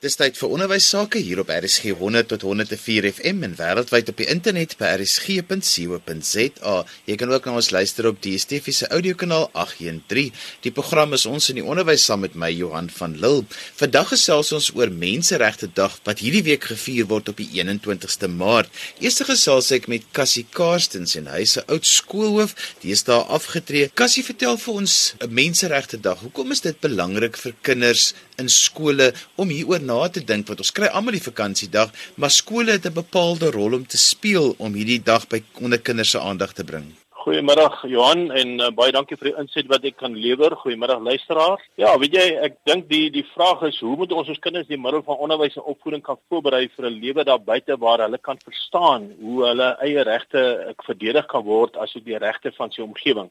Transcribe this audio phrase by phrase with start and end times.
[0.00, 4.16] Dis tyd vir onderwys sake hier op RSG 100 tot 104 FM en wêreldwyd op
[4.16, 6.76] die internet by rsg.co.za.
[7.04, 10.30] Jy kan ook na ons luister op die DSTV se audiokanaal 813.
[10.64, 13.44] Die program is ons in die onderwys saam met my Johan van Lille.
[13.82, 18.72] Vandag gesels ons oor Menseregte Dag wat hierdie week gevier word op die 21ste Maart.
[19.04, 23.92] Eers gesels ek met Cassie Karstens en hy 'n oud skoolhoof, die is daar afgetree.
[23.92, 26.24] Cassie, vertel vir ons Menseregte Dag.
[26.24, 30.72] Hoekom is dit belangrik vir kinders in skole om hieroor na te dink want ons
[30.76, 35.02] kry almal die vakansiedag, maar skole het 'n bepaalde rol om te speel om hierdie
[35.12, 36.90] dag by onder kinders se aandag te bring.
[37.20, 40.54] Goeiemiddag Johan en uh, baie dankie vir die inset wat ek kan lewer.
[40.62, 41.66] Goeiemiddag luisteraars.
[41.76, 44.78] Ja, weet jy, ek dink die die vraag is hoe moet ons ons kinders die
[44.80, 48.40] middel van onderwys en opvoeding kan voorberei vir 'n lewe daar buite waar hulle kan
[48.40, 53.28] verstaan hoe hulle eie regte verdedig kan word asook die regte van sy omgewing.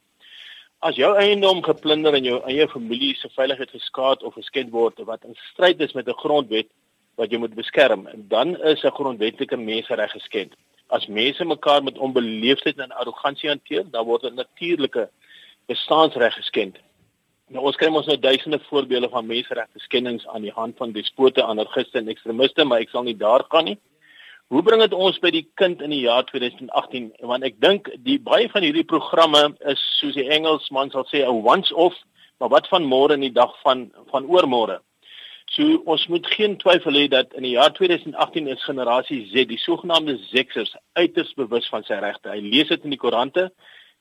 [0.80, 5.26] As jou eiendom geplunder en jou eie familie se veiligheid geskaad of geskend word wat
[5.28, 6.68] in stryd is met 'n grondwet
[7.20, 10.54] wat jy moet beskerm, dan is 'n grondwetlike mensereg geskend.
[10.88, 15.10] As mense mekaar met onbeleefdheid en arrogansie hanteer, dan word 'n natuurlike
[15.66, 16.78] bestaansreg geskend.
[17.48, 21.42] Nou ons kry mos nou duisende voorbeelde van menseregte skendings aan die hand van despote,
[21.42, 23.78] anarchiste en ekstremiste, maar ek sal nie daar gaan nie.
[24.50, 27.04] Hoe bring dit ons by die kind in die jaar 2018?
[27.30, 31.44] Want ek dink die baie van hierdie programme is soos die Engelsman sal sê 'n
[31.46, 31.94] once off,
[32.42, 34.80] maar wat van môre en die dag van van oormôre?
[35.54, 39.58] So ons moet geen twyfel hê dat in die jaar 2018 is generasie Z, die
[39.58, 42.34] sogenaamde Zexers, uiters bewus van sy regte.
[42.34, 43.52] Hy lees dit in die koerante,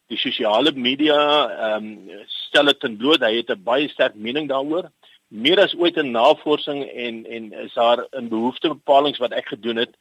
[0.09, 3.21] die sosiale media ehm um, stel dit ten bloot.
[3.21, 4.89] Hy het 'n baie sterk mening daaroor.
[5.29, 9.93] Meer as ooit in navorsing en en is daar in behoeftebepalings wat ek gedoen het,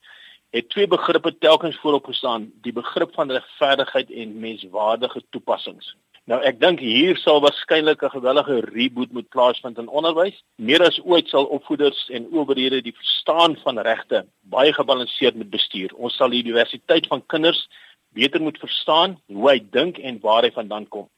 [0.49, 5.95] het twee begrippe telkens voorop gestaan, die begrip van regverdigheid en menswaardige toepassings.
[6.29, 10.43] Nou ek dink hier sal waarskynlik 'n gewellige reboot moet plaasvind in onderwys.
[10.55, 15.89] Meer as ooit sal opvoeders en owerhede die verstaan van regte baie gebalanseerd moet bestuur.
[15.95, 17.67] Ons sal die diversiteit van kinders
[18.13, 21.09] beter moet verstaan, hoe hy dink en waar hy vandaan kom.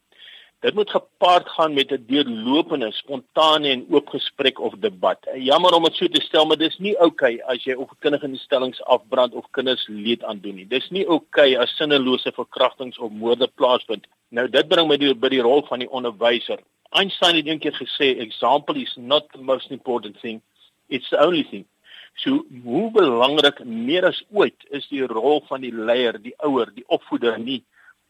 [0.62, 5.18] Dit moet gepaard gaan met 'n deurlopende, spontane en oop gesprek of debat.
[5.34, 8.84] Jammer om dit so te stel, maar dis nie oukei okay as jy opvoedkundige instellings
[8.84, 10.68] afbrand of kinders leed aandoen nie.
[10.68, 14.06] Dis nie oukei okay as sinnelose verkrachtings of moorde plaasvind.
[14.30, 16.60] Nou dit bring my by die rol van die onderwyser.
[16.90, 20.42] Einstein het eendag gesê, "Example is not the most important thing,
[20.88, 21.66] it's the only thing."
[22.14, 26.88] So hoe belangrik meer as ooit is die rol van die leier, die ouer, die
[26.88, 27.64] opvoeder nie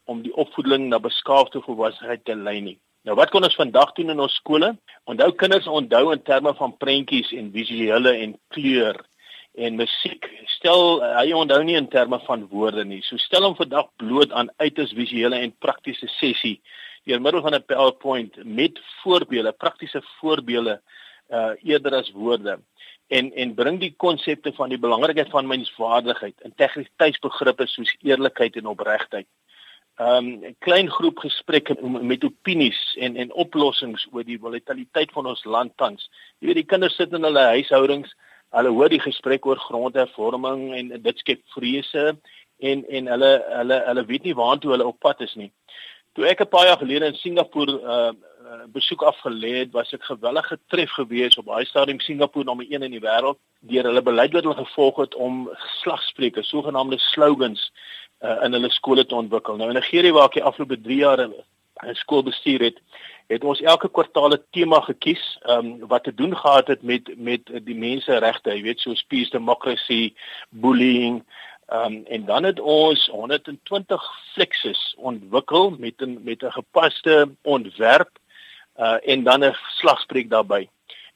[0.04, 2.78] om die opvoeding na beskaafde volwassenheid te lei nie.
[3.02, 4.72] Nou wat kan ons vandag doen in ons skole?
[5.10, 9.00] Onthou kinders onthou in terme van prentjies en visuele en kleur
[9.58, 10.28] en musiek.
[10.54, 13.02] Stel hy onthou nie in terme van woorde nie.
[13.02, 16.60] So stel hom vandag bloot aan uiters visuele en praktiese sessie
[17.04, 20.80] deur middel van 'n PowerPoint met voorbeelde, praktiese voorbeelde
[21.30, 22.60] uh eerder as woorde
[23.08, 29.26] en en bring die konsepte van die belangrikheid van menswaardigheid, integriteitsbegrippe soos eerlikheid en opregtheid
[29.98, 35.44] um, 'n klein groep gesprekke met opinies en en oplossings oor die volatiliteit van ons
[35.44, 36.10] land tans.
[36.38, 38.14] Jy weet die kinders sit in hulle huishoudings,
[38.50, 42.16] hulle hoor die gesprek oor grondhervorming en dit skep vrese
[42.58, 45.52] en en hulle hulle hulle weet nie waartoe hulle op pad is nie.
[46.14, 48.12] Toe ek 'n paar jaar gelede in Singapore uh
[48.72, 52.90] besoek afgelê het, was ek geweldig getref geweest op daai stadium Singapore nommer 1 in
[52.90, 57.70] die wêreld deur hulle beleid wat hulle gevolg het om slagspreuke, sogenaamde slogans
[58.22, 59.56] uh, in hulle skole te ontwikkel.
[59.56, 62.78] Nou in Nigerië waar ek die afgelope 3 jaar 'n skool bestuur het,
[63.26, 67.50] het ons elke kwartaal 'n tema gekies um, wat te doen gehad het met met
[67.64, 70.14] die menseregte, jy weet soos peace, democracy,
[70.50, 71.22] bullying
[71.72, 78.10] Um, en dan het ons 120 flexes ontwikkel met 'n met 'n gepaste ontwerp
[78.76, 80.68] uh en dan 'n slagspreuk daarbey.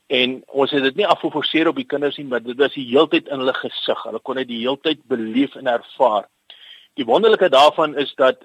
[0.07, 3.29] En ons het dit nie afgeforseer op die kinders nie, maar dit was die heeltyd
[3.29, 4.03] in hulle gesig.
[4.03, 6.29] Hulle kon dit die heeltyd beleef en ervaar.
[6.97, 8.45] Die wonderlikheid daarvan is dat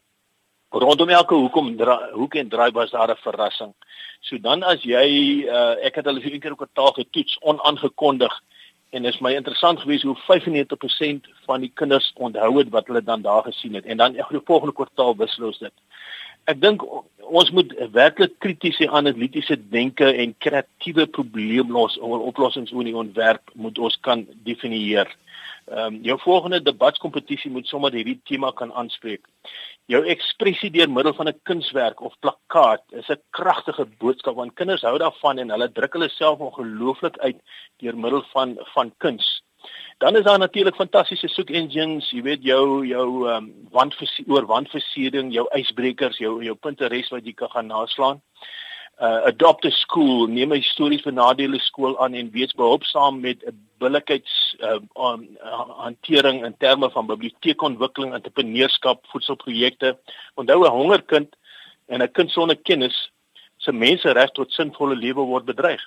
[0.70, 1.76] rondom elke hoekom
[2.12, 3.74] hoek en draai was daar 'n verrassing.
[4.20, 5.08] So dan as jy
[5.48, 8.42] uh, ek het hulle vir een keer op 'n taal getoets onaangekondig
[8.90, 13.22] en is my interessant geweest hoe 95% van die kinders onthou het wat hulle dan
[13.22, 15.74] daar gesien het en dan in die volgende kwartaal wissel ons dit.
[16.44, 16.84] Ek dink
[17.22, 24.28] ons moet werklik kritiese analitiese denke en kreatiewe probleemoplossings oor die ontwerp moet ons kan
[24.44, 25.08] definieer.
[25.72, 29.28] Ehm um, jou volgende debatskompetisie moet sommer hierdie tema kan aanspreek.
[29.88, 34.82] Jou ekspressie deur middel van 'n kunswerk of plakkaat is 'n kragtige boodskap want kinders
[34.82, 37.40] hou daarvan en hulle druk hulle self ongelooflik uit
[37.78, 39.44] deur middel van van kuns.
[39.98, 44.46] Dan is daar natuurlik fantastiese soek engines, jy weet jou jou ehm um, wandversier oor
[44.46, 48.22] wandversiering, jou ysbrekers, jou jou Pinterest wat jy kan gaan naslaan.
[49.02, 53.58] Uh, adopt a school, neem 'n histories benadeelde skool aan en wees behulpsaam met 'n
[53.78, 59.98] billikheids uh, on, uh, hantering in terme van biblioteekontwikkeling, entrepreneurskap, voedselprojekte.
[60.36, 61.36] Onthou 'n hongerkind
[61.88, 63.12] en 'n kind sonder kennis
[63.58, 65.82] se menseregte tot sinvolle lewe word bedreig.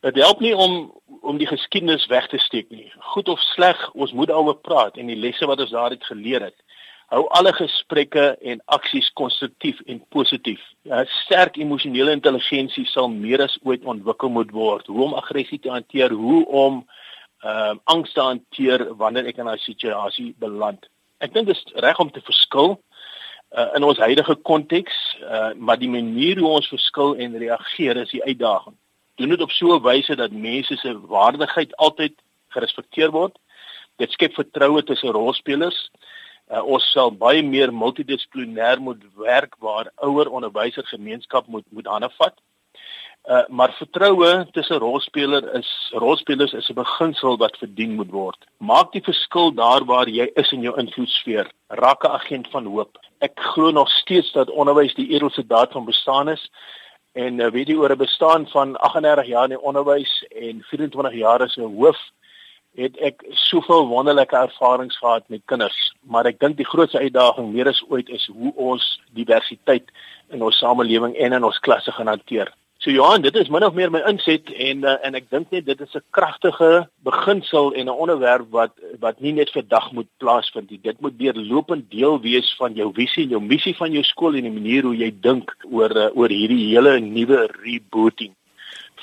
[0.00, 2.92] Dit help nie om om die geskiedenis weg te steek nie.
[2.98, 6.64] Goed of sleg, ons moet daaroor praat en die lesse wat ons daaruit geleer het
[7.12, 10.60] hou alle gesprekke en aksies konstruktief en positief.
[10.84, 14.86] 'n ja, Sterk emosionele intelligensie sal meer as ooit ontwikkel moet word.
[14.86, 16.84] Hoe om aggressie te hanteer, hoe om
[17.44, 20.88] ehm uh, angs te hanteer wanneer ek in 'n situasie beland.
[21.20, 22.80] Ek dink dit is reg om te verskil
[23.58, 28.10] uh, in ons huidige konteks, uh, maar die manier hoe ons verskil en reageer is
[28.10, 28.74] die uitdaging.
[29.16, 32.14] Doen dit op so 'n wyse dat mense se waardigheid altyd
[32.48, 33.38] gerespekteer word.
[33.96, 35.90] Dit skep vertroue tussen rolspelers
[36.52, 42.10] Uh, ons sal baie meer multidissiplinêr moet werk waar ouer onderwyser gemeenskap moet moet hande
[42.18, 42.36] vat.
[43.24, 48.40] Uh, maar vertroue tussen rolspeler is rolspelers is 'n beginsel wat verdien moet word.
[48.58, 51.50] Maak die verskil daar waar jy is in jou invloedsfeer.
[51.68, 52.98] Raak 'n agent van hoop.
[53.20, 56.50] Ek glo nog steeds dat onderwys die edelste daad van bestaan is
[57.12, 61.14] en uh, weet jy oor 'n bestaan van 38 jaar in die onderwys en 24
[61.14, 61.98] jaar as 'n hoof
[62.74, 67.70] het ek soveel wonderlike ervarings gehad met kinders, maar ek dink die grootste uitdaging meer
[67.70, 69.90] as ooit is hoe ons diversiteit
[70.34, 72.50] in ons samelewing en in ons klasse gaan hanteer.
[72.84, 75.64] So Johan, dit is min of meer my inset en uh, en ek dink net
[75.64, 80.70] dit is 'n kragtige beginsel en 'n onderwerp wat wat nie net vandag moet plaasvind
[80.70, 80.80] nie.
[80.82, 84.44] Dit moet deurlopend deel wees van jou visie en jou missie van jou skool en
[84.44, 88.34] die manier hoe jy dink oor uh, oor hierdie hele nuwe rebooting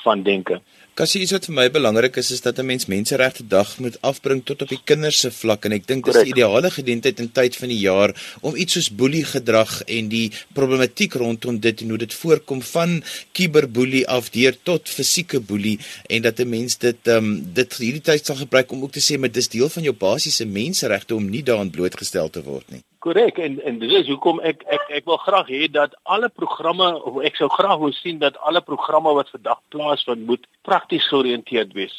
[0.04, 0.60] van denke.
[0.92, 4.42] Kassie, iets wat vir my belangrik is is dat 'n mens menseregte dag moet afbring
[4.44, 7.56] tot op die kinders se vlak en ek dink dis die ideale geleentheid in tyd
[7.56, 8.12] van die jaar
[8.42, 13.02] om iets soos boelie gedrag en die problematiek rondom dit en hoe dit voorkom van
[13.32, 15.78] kiberboelie af deur tot fisieke boelie
[16.10, 19.00] en dat 'n mens dit ehm um, dit hierdie tyd sal gebruik om ook te
[19.00, 22.84] sê maar dis deel van jou basiese menseregte om nie daaraan blootgestel te word nie.
[23.02, 26.86] Korrek en en dit is hoekom ek ek ek wil graag hê dat alle programme
[27.10, 31.74] of ek sou graag wou sien dat alle programme wat vandag plaasvind moet prakties georiënteerd
[31.78, 31.96] wees.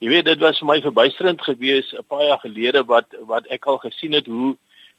[0.00, 3.66] Jy weet dit was vir my verbuisterend geweest 'n paar jaar gelede wat wat ek
[3.66, 4.56] al gesien het hoe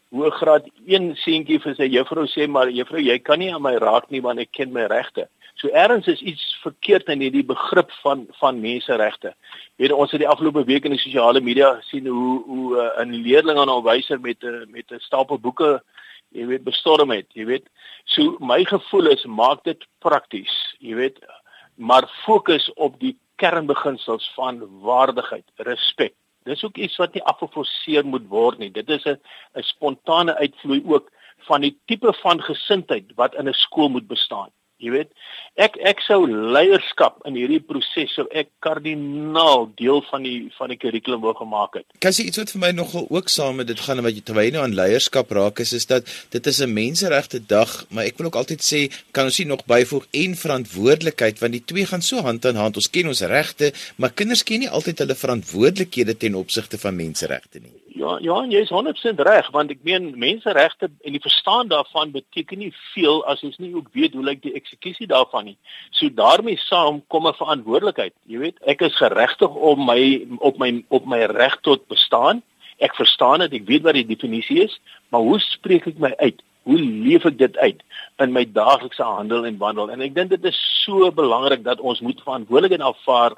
[0.10, 3.76] hoe graad 1 seentjie vir sy juffrou sê maar juffrou jy kan nie aan my
[3.84, 5.28] raak nie want ek ken my regte.
[5.58, 9.34] So ergens is iets verkeerd in hierdie begrip van van menseregte.
[9.82, 13.22] Weet ons het die afgelope week in die sosiale media gesien hoe hoe uh, 'n
[13.26, 15.82] leerling aan 'n wyser met 'n uh, met 'n stapel boeke
[16.36, 17.68] jy weet bestorm het, jy weet.
[18.06, 21.20] So my gevoel is maak dit prakties, jy weet,
[21.76, 26.16] maar fokus op die kernbeginsels van waardigheid, respek.
[26.48, 28.72] Dis ook iets wat nie afgeforceer moet word nie.
[28.72, 29.20] Dit is 'n
[29.56, 31.12] 'n spontane uitvloei ook
[31.48, 34.52] van die tipe van gesindheid wat in 'n skool moet bestaan.
[34.78, 35.10] Jy weet,
[35.58, 40.78] ek ek sou leierskap in hierdie proses sou ek kardinaal deel van die van die
[40.78, 41.88] kurrikulum wou gemaak het.
[42.04, 44.52] Kan jy iets wat vir my nogal ook saam met dit gaan wat jy terwyl
[44.54, 48.30] nou aan leierskap raak is is dat dit is 'n menseregte dag, maar ek wil
[48.30, 48.82] ook altyd sê
[49.12, 52.78] kan ons nie nog byvoeg en verantwoordelikheid want die twee gaan so hand aan hand.
[52.78, 57.60] Ons ken ons regte, maar kinders ken nie altyd hulle verantwoordelikhede ten opsigte van menseregte
[57.60, 57.87] nie.
[57.98, 62.60] Ja, ja, jy is 100% reg want ek meen menseregte en die verstaan daarvan beteken
[62.62, 65.56] nie veel as ons nie ook weet hoe lyk die eksekusie daarvan nie.
[65.98, 68.14] So daarmee saam kom 'n verantwoordelikheid.
[68.30, 72.44] Jy weet, ek is geregtig om my op my op my reg tot bestaan.
[72.78, 76.44] Ek verstaan dit, ek weet wat die definisie is, maar hoe spreek ek my uit?
[76.64, 77.82] Hoe leef ek dit uit
[78.20, 79.90] in my daaglikse handel en wandel?
[79.90, 83.34] En ek dink dit is so belangrik dat ons moet verantwoordelikheid aanvaar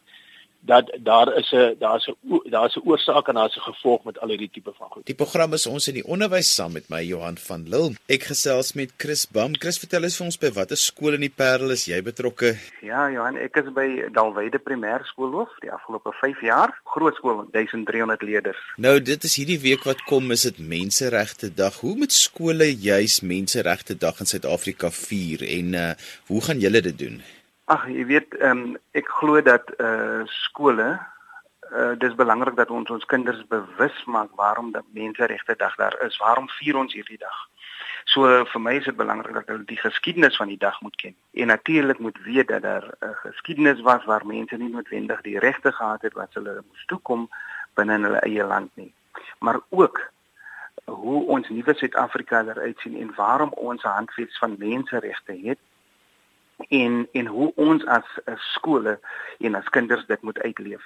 [0.59, 2.15] dat daar is 'n daar's 'n
[2.49, 5.05] daar's 'n oorsaak en daar's 'n gevolg met al hierdie tipe van goed.
[5.05, 7.95] Die program is ons in die onderwys saam met my Johan van Lille.
[8.05, 9.55] Ek gesels met Chris Bam.
[9.55, 12.57] Chris, vertel eens vir ons by watter skool in die Parel is jy betrokke?
[12.81, 16.79] Ja, Johan, ek is by Dalwyde Primêrskoolhoof die afgelope 5 jaar.
[16.83, 18.57] Groot skool, 1300 leerders.
[18.77, 21.79] Nou, dit is hierdie week wat kom, is dit Menseregte Dag.
[21.79, 25.93] Hoe moet skole juis Menseregte Dag in Suid-Afrika vier en uh
[26.27, 27.21] hoe gaan julle dit doen?
[27.69, 32.55] Ag, jy weet, ehm um, ek glo dat eh uh, skole eh uh, dis belangrik
[32.57, 36.17] dat ons ons kinders bewus maak waarom dat menseregte dag daar is.
[36.17, 37.38] Waarom vier ons hierdie dag?
[38.05, 41.15] So vir my is dit belangrik dat hulle die geskiedenis van die dag moet ken.
[41.33, 45.39] En natuurlik moet weet dat daar 'n uh, geskiedenis was waar mense nie noodwendig die
[45.39, 47.29] regte gehad het wat hulle moes toekom
[47.73, 48.93] binne hulle eie land nie.
[49.39, 50.01] Maar ook
[50.85, 55.59] hoe ons nuwe Suid-Afrika daar uitsien en waarom ons 'n handves van menseregte het
[56.69, 58.99] en en hoe ons as, as skole
[59.39, 60.83] en as kinders dit moet uitleef.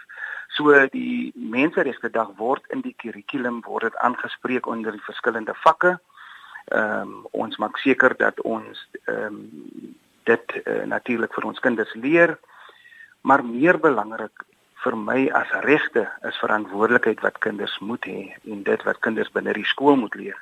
[0.56, 5.98] So die menseregte dag word in die kurrikulum word dit aangespreek onder die verskillende vakke.
[6.72, 11.94] Ehm um, ons maak seker dat ons ehm um, dit uh, natuurlik vir ons kinders
[11.94, 12.38] leer.
[13.22, 14.46] Maar meer belangrik
[14.84, 18.22] vir my as regte is verantwoordelikheid wat kinders moet hê
[18.52, 20.40] en dit wat kinders binne die skool moet leer.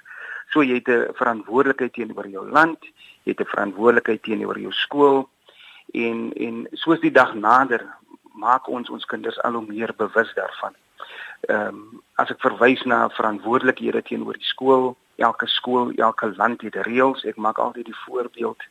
[0.51, 2.79] So jy het 'n verantwoordelikheid teenoor jou land,
[3.23, 5.29] jy het 'n verantwoordelikheid teenoor jou skool
[5.93, 7.83] en en soos die dag nader
[8.33, 10.73] maak ons ons kinders al hoe meer bewus daarvan.
[11.41, 16.75] Ehm um, as ek verwys na verantwoordelikhede teenoor die skool, elke skool, elke land het
[16.75, 17.25] reëls.
[17.25, 18.61] Ek maak altyd die voorbeeld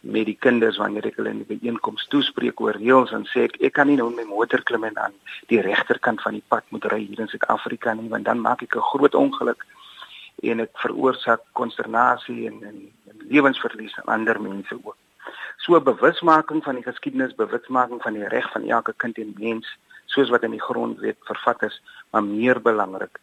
[0.00, 3.56] met die kinders wanneer ek hulle in die byeenkoms toespreek oor reëls en sê ek
[3.66, 5.16] ek kan nie nou met my motor klim en aan
[5.50, 8.76] die regterkant van die pad moet ry hier in Suid-Afrika nie want dan maak ek
[8.76, 9.66] 'n groot ongeluk
[10.42, 12.80] en ek veroorsaak konsternasie en, en,
[13.10, 14.96] en lewensverlies aan ander mense ook.
[15.64, 19.68] So bewusmaking van die geskiedenis, bewusmaking van die reg van elke kind en mens
[20.06, 23.18] soos wat in die grondwet vervat is, maar meer belangrik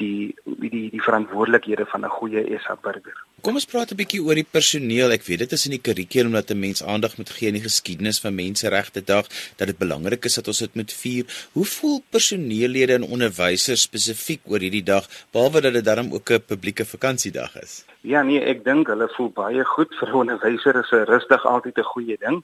[0.00, 3.16] die die die verantwoordelikhede van 'n goeie SA burger.
[3.40, 5.10] Kom ons praat 'n bietjie oor die personeel.
[5.12, 7.68] Ek weet dit is in die kurrikulum dat 'n mens aandag moet gee aan die
[7.68, 11.24] geskiedenis van Menseregte Dag, dat dit belangrik is dat ons dit moet vier.
[11.52, 16.42] Hoe voel personeellede en onderwysers spesifiek oor hierdie dag, behalwe dat dit darm ook 'n
[16.46, 17.84] publieke vakansiedag is?
[18.00, 21.92] Ja nee, ek dink hulle voel baie goed vir onderwysers is 'n rustig altyd 'n
[21.94, 22.42] goeie ding.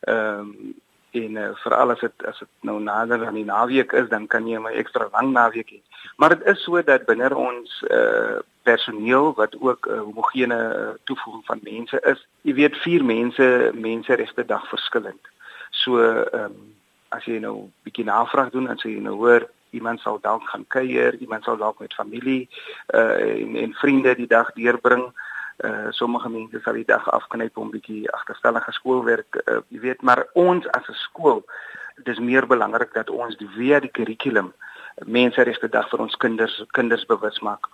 [0.00, 0.74] Ehm um,
[1.10, 4.46] en uh, veral as dit as dit nou nader aan die naweek is dan kan
[4.48, 5.80] jy 'n ekstra lang naweek hê.
[6.16, 10.94] Maar dit is so dat binne ons uh personeel wat ook 'n uh, homogene uh,
[11.04, 12.26] toevoeging van mense is.
[12.42, 15.24] Jy weet vier mense menseregte dag verskillend.
[15.70, 16.74] So ehm um,
[17.08, 20.64] as jy nou bietjie navraag doen en sê jy nou hoor iemand sal dalk gaan
[20.66, 22.48] kuier, iemand sal dalk met familie
[22.94, 25.12] uh en, en vriende die dag deurbring.
[25.90, 30.66] Sommige mense sal die dag afknyp om bietjie agterstallige skoolwerk, uh, jy weet, maar ons
[30.76, 31.44] as 'n skool,
[32.04, 34.52] dis meer belangrik dat ons via die kurrikulum
[35.06, 37.66] menseregte dag vir ons kinders kinders bewus maak.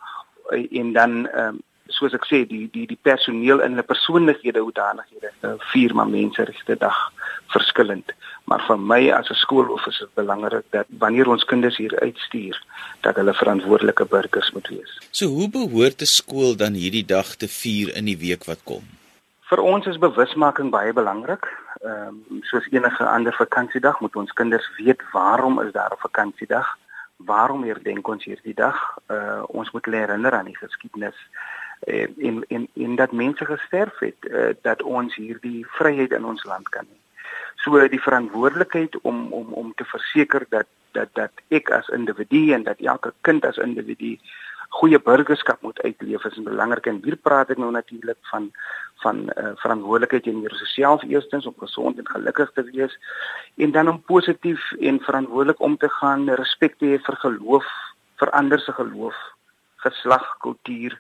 [0.51, 5.31] Uh, en dan um, soos ek sê die die die personeel in hulle persoonlikhede hoedanighede
[5.43, 7.13] uh, vier maar menseregte dag
[7.53, 8.13] verskillend
[8.45, 12.57] maar vir my as 'n skoolhoof is dit belangrik dat wanneer ons kinders hier uitstuur
[13.01, 14.93] dat hulle verantwoordelike burgers moet wees.
[15.11, 18.85] So hoe behoort 'n skool dan hierdie dag te vier in die week wat kom?
[19.49, 21.45] Vir ons is bewusmaking baie belangrik.
[21.85, 26.79] Ehm um, soos enige ander vakansiedag moet ons kinders weet waarom is daar 'n vakansiedag?
[27.17, 28.99] Waarom herdenk ons hierdie dag?
[29.09, 31.17] Uh ons moet hulle herinner aan die geskiedenis
[31.85, 36.45] en en en, en dat mense gesterf het uh, dat ons hierdie vryheid in ons
[36.45, 36.99] land kan hê.
[37.65, 42.63] So die verantwoordelikheid om om om te verseker dat dat dat ek as individu en
[42.63, 44.17] dat elke kind as individu
[44.75, 48.51] goeie burgerskap moet uitleef is belangrik en hier praat ek nou natuurlik van
[49.03, 52.99] van uh, verantwoordelikheid in jouself eerstens om gesond en gelukkig te wees
[53.67, 57.71] en dan om positief en verantwoordelik om te gaan respek te hê vir geloof
[58.23, 59.19] vir ander se geloof
[59.87, 60.99] geslag kultuur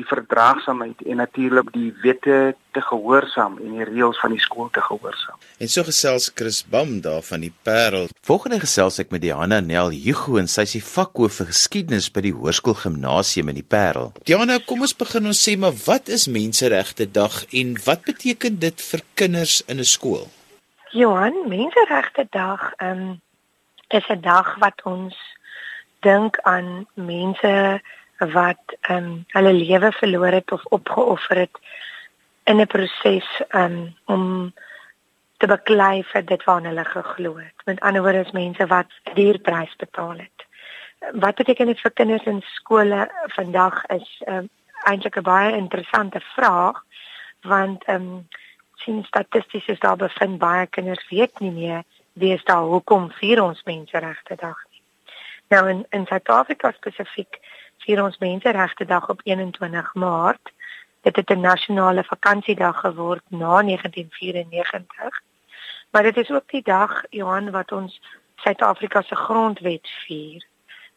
[0.00, 2.38] die verdraagsaamheid en natuurlik die wette
[2.74, 5.38] te gehoorsaam en die reëls van die skool te gehoorsaam.
[5.60, 8.08] En so gesels Chris Bam daar van die Parel.
[8.26, 12.24] Volgende gesels ek met Diana Nel Hugo en sy is die vakhoof vir geskiedenis by
[12.28, 14.12] die Hoërskool Gimnasium in die Parel.
[14.28, 18.86] Diana, kom ons begin ons sê maar wat is Menseregte Dag en wat beteken dit
[18.90, 20.28] vir kinders in 'n skool?
[20.92, 23.20] Johan, Menseregte Dag um,
[23.88, 25.16] is 'n dag wat ons
[26.00, 27.80] dink aan mense
[28.28, 31.58] wat ehm um, hulle lewe verloor het of opgeoffer het
[32.44, 34.52] in 'n proses um, om
[35.36, 37.54] te beklei vir dit waarna hulle geglo het.
[37.64, 40.46] Met ander woorde is mense wat duur prys betaal het.
[41.12, 44.48] Wat beteken dit vir kinders in skole vandag is um,
[44.84, 46.84] eintlik 'n baie interessante vraag
[47.40, 48.28] want ehm um,
[48.74, 53.42] sien statisties is daar bevind baie kinders weet nie meer wie is daar hoekom vier
[53.42, 54.82] ons menseregte dag nie.
[55.48, 57.38] Nou in in Suid-Afrika spesifiek
[57.84, 60.52] vier ons Menseregte Dag op 21 Maart.
[61.02, 65.22] Dit het 'n nasionale vakansiedag geword na 1994.
[65.90, 68.00] Maar dit is ook die dag, Johan, wat ons
[68.36, 70.48] Suid-Afrika se grondwet vier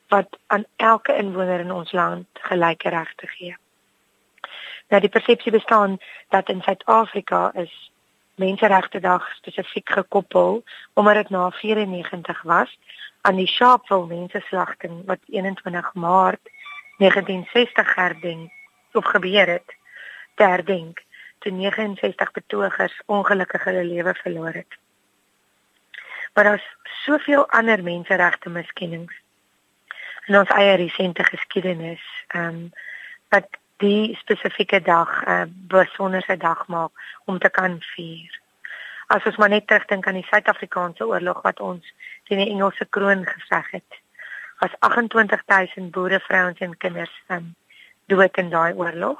[0.07, 3.57] wat aan elke inwoner in ons land gelyke regte gee.
[4.87, 5.97] Nou die persepsie bestaan
[6.29, 7.91] dat in Suid-Afrika is
[8.35, 10.63] Menseregte Dag spesifiek gekoppel
[10.93, 12.77] omdat dit na 94 was
[13.21, 16.49] aan die Sharpeville mensenslagting wat 21 Maart
[17.03, 18.51] 1960 herdenk
[18.93, 19.75] of gebeur het
[20.36, 21.01] te herdenk
[21.39, 24.77] toe 69 betogers ongelukkig hulle lewe verloor het.
[26.33, 29.13] Maar daar's soveel ander menseregte miskennings
[30.25, 32.72] in ons eie resente geskiedenis, ehm um,
[33.29, 36.91] wat die spesifieke dag 'n uh, besondere dag maak
[37.25, 38.39] om te kan vier.
[39.07, 41.93] As ons maar net terugdink aan die Suid-Afrikaanse oorlog wat ons
[42.24, 44.02] teen die Engelse kroon geveg het
[44.63, 47.53] was 28000 boere, vrouens en kinders um,
[48.08, 49.20] dood in daai oorlog.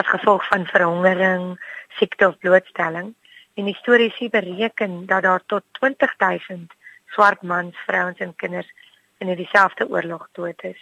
[0.00, 1.60] as gevolg van verhongering,
[1.98, 3.14] siekte of blootstelling.
[3.54, 6.72] En die storie sê bereken dat daar tot 20000
[7.14, 8.70] swart mans, vrouens en kinders
[9.18, 10.80] in dieselfde oorlog dood is.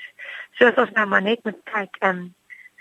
[0.58, 2.28] So as ons nou maar net moet kyk um,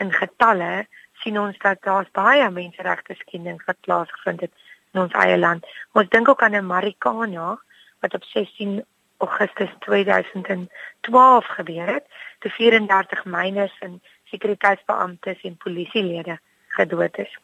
[0.04, 0.86] in getalle,
[1.24, 4.54] sien ons dat daar's baie menseregte skendings wat plaasgevind het
[4.94, 5.66] in ons eie land.
[5.98, 7.58] Ons dink ook aan 'n Marikana
[8.02, 8.84] wat op 16
[9.18, 12.06] Augustus 2012 gebeur het,
[12.40, 17.38] toe 34 myners en sekuriteitsbeamptes en polisielede gedood is.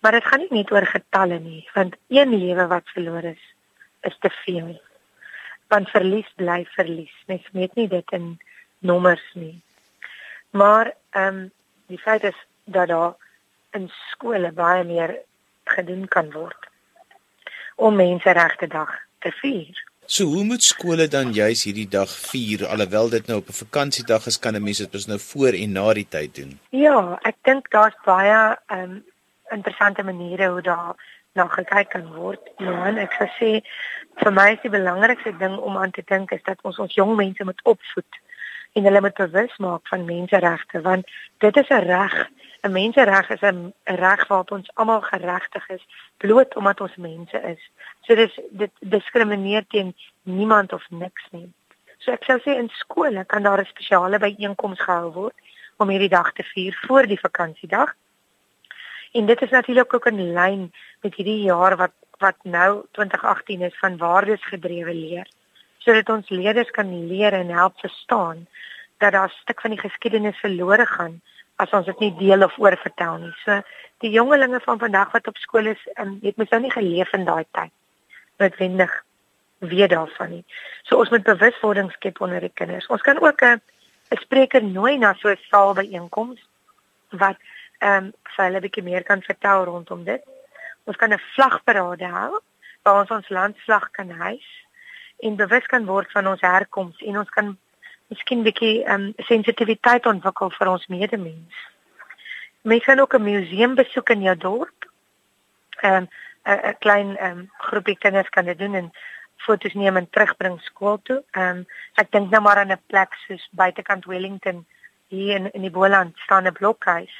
[0.00, 3.42] Maar dit gaan nie net oor getalle nie, want een lewe wat verloor is,
[4.00, 4.80] is te veel.
[5.68, 7.14] Want verlies bly verlies.
[7.26, 8.40] Mens weet nie dit in
[8.78, 9.60] nommers nie.
[10.50, 11.50] Maar ehm um,
[11.86, 13.14] die feit is dat daar
[13.70, 15.18] in skole baie meer
[15.64, 16.68] gedoen kan word
[17.74, 19.89] om menseregte dag te vier.
[20.10, 24.24] So hoe moet skole dan juis hierdie dag vier alhoewel dit nou op 'n vakansiedag
[24.26, 26.58] is kan 'n mens dit nou voor en na die tyd doen?
[26.70, 29.04] Ja, ek dink daar's baie um
[29.50, 30.94] interessante maniere hoe daar
[31.34, 32.40] na gekyk kan word.
[32.58, 33.62] Johan, ek sou sê
[34.16, 37.16] vir my is die belangrikste ding om aan te dink is dat ons ons jong
[37.16, 38.14] mense moet opvoed
[38.72, 41.06] en hulle moet bewus maak van menseregte want
[41.38, 42.28] dit is 'n reg
[42.62, 45.84] 'n mensereg is 'n reg waarop ons almal geregtig is
[46.16, 47.62] bloot omdat ons mense is.
[48.00, 51.52] So dis dit diskrimineer teen niemand of niks nie.
[51.98, 55.36] So ek sou sê in skole kan daar 'n spesiale byeenkoms gehou word
[55.76, 57.94] om hierdie dag te vier voor die vakansiedag.
[59.12, 63.78] En dit is natuurlik ook in lyn met hierdie jaar wat wat nou 2018 is
[63.78, 65.26] van waardesgedrewe leer.
[65.78, 68.46] Sodat ons leerders kan leer en help verstaan
[68.98, 71.22] dat daar 'n stuk van die geskiedenis verlore gaan
[71.60, 73.32] as ons dit nie deel of oorvertel nie.
[73.44, 73.60] So
[74.04, 77.26] die jongelinge van vandag wat op skool is, um, het mos nou nie geleef in
[77.28, 77.72] daai tyd.
[78.40, 78.94] Noodwendig
[79.60, 80.44] weet daarvan nie.
[80.88, 82.88] So ons moet bewuswording skep onder die kinders.
[82.88, 83.60] Ons kan ook 'n
[84.20, 86.40] spreker nooi na so 'n saal byeenkoms
[87.10, 87.36] wat
[87.78, 90.22] ehm um, vir hulle 'n bietjie meer kan vertel rondom dit.
[90.84, 92.40] Ons kan 'n vlagparade hou
[92.82, 94.46] waar ons ons landslag kan hys
[95.18, 97.58] en bewus kan word van ons herkoms en ons kan
[98.10, 101.66] miskien bietjie ehm um, sensitiwiteit ontwikkel vir ons medemens.
[102.62, 104.90] Mens kan ook 'n museum besoek in jou dorp.
[105.80, 106.08] Ehm um,
[106.44, 108.92] 'n klein ehm um, groepie kinders kan dit doen en
[109.36, 111.22] foto's neem en terugbring skool toe.
[111.30, 114.66] Ehm um, ek dink nou maar aan 'n plek soos buitekant Wellington
[115.08, 117.14] hier in in die Boland staan 'n blokhuis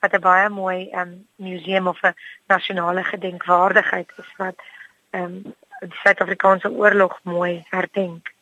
[0.00, 2.14] wat 'n baie mooi ehm um, museum of 'n
[2.46, 4.56] nasionale gedenkwaardigheid is wat
[5.10, 8.35] ehm um, die Suid-Afrikaanse oorlog mooi herdenk.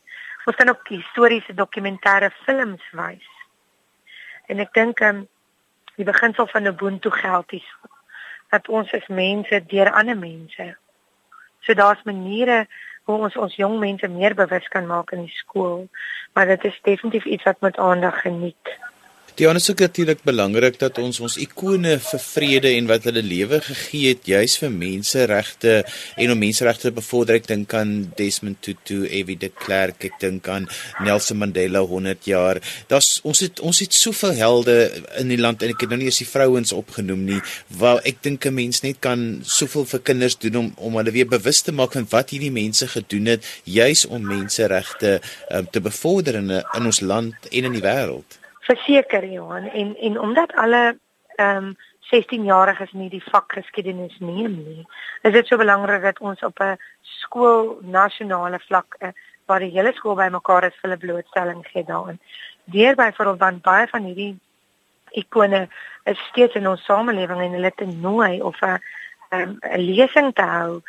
[0.45, 3.29] Ons kan ook historiese dokumentêre films wys.
[4.47, 5.25] En ek dink um,
[5.97, 7.69] die beginsel van Ubuntu geld is
[8.53, 10.67] dat ons as mense deur ander mense.
[11.65, 12.67] So daar's maniere
[13.05, 15.89] hoe ons ons jong mense meer bewus kan maak in die skool,
[16.33, 18.77] maar dit is definitief iets wat met aandag geniet.
[19.35, 24.13] Ander is natuurlik belangrik dat ons ons ikone vir vrede en wat hulle lewe gegee
[24.13, 25.73] het juis vir menseregte
[26.23, 27.41] en om menseregte te bevorder.
[27.41, 29.35] Ek dink aan Desmond Tutu, F.W.
[29.43, 30.69] de Klerk, ek dink aan
[31.03, 32.61] Nelson Mandela 100 jaar.
[32.87, 34.77] Daar's ons het ons het soveel helde
[35.19, 37.41] in die land en ek het nou nie eens die vrouens opgenoem nie.
[37.75, 41.27] Waar ek dink 'n mens net kan soveel vir kinders doen om om hulle weer
[41.27, 45.19] bewus te maak van wat hierdie mense gedoen het juis om menseregte
[45.51, 50.21] um, te bevorder in in ons land en in die wêreld verseker Johan en en
[50.21, 50.99] omdat alle
[51.37, 51.77] ehm um,
[52.13, 54.83] 16-jariges nie die vak geskiedenis neem nie,
[55.23, 59.09] is dit so belangrik dat ons op 'n skool nasionale vlak uh,
[59.47, 62.21] waar die hele skool bymekaar is vir 'n blootstelling gee daarin.
[62.65, 64.39] Deur byvoorbeeld dan baie van hierdie
[65.11, 65.69] ikone
[66.05, 68.81] is steeds in ons samelewing en hulle te nooi of 'n
[69.31, 70.83] um, 'n lesing te hou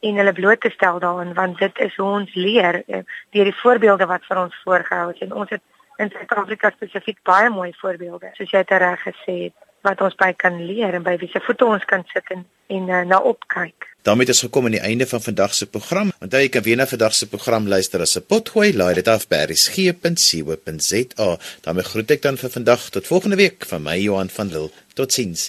[0.00, 3.60] en hulle bloot te stel daarin want dit is hoe ons leer uh, deur die
[3.62, 5.62] voorbeelde wat vir ons voorgehou is en ons het
[6.02, 10.32] in Suid-Afrika spesifiek baie mooi voorbeelde soos jy dit reg gesê het wat ons by
[10.36, 13.88] kan leer en by wie se voete ons kan sit en en uh, na opkyk.
[14.06, 16.12] daarmee ons gekom aan die einde van vandag se program.
[16.24, 18.68] Onthou jy kan weer na vandag se program luister as 'n potgooi.
[18.76, 21.28] Laai dit af by resgep.co.za.
[21.64, 24.70] daarmee groet ek dan vir vandag tot volgende week van my Johan van Lille.
[24.94, 25.48] Totsiens.